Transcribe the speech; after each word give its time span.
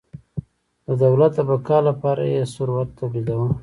د 0.87 0.89
دولت 1.03 1.31
د 1.35 1.39
بقا 1.49 1.77
لپاره 1.89 2.23
یې 2.33 2.41
ثروت 2.53 2.89
تولیداوه. 2.99 3.49